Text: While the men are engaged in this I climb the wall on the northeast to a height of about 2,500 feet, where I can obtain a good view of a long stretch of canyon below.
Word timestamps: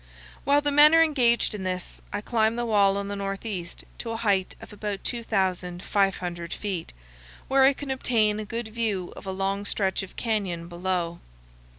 While 0.45 0.61
the 0.61 0.71
men 0.71 0.95
are 0.95 1.03
engaged 1.03 1.53
in 1.53 1.61
this 1.61 2.01
I 2.11 2.21
climb 2.21 2.55
the 2.55 2.65
wall 2.65 2.97
on 2.97 3.07
the 3.07 3.15
northeast 3.15 3.83
to 3.99 4.09
a 4.09 4.17
height 4.17 4.55
of 4.59 4.73
about 4.73 5.03
2,500 5.03 6.53
feet, 6.53 6.93
where 7.47 7.63
I 7.65 7.73
can 7.73 7.91
obtain 7.91 8.39
a 8.39 8.43
good 8.43 8.69
view 8.69 9.13
of 9.15 9.27
a 9.27 9.31
long 9.31 9.63
stretch 9.63 10.01
of 10.01 10.15
canyon 10.15 10.67
below. 10.67 11.19